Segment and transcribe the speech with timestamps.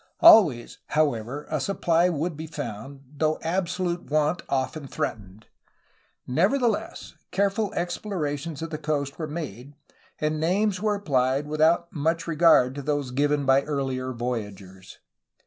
[0.01, 5.45] ^' Always, however, a supply would be found, though absolute want often threatened.
[6.25, 9.75] Nevertheless, careful explorations of the coast were made,
[10.17, 14.97] and names were appHed without much regard to those given by earher voyagers.